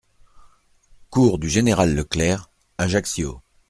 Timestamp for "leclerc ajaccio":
1.93-3.43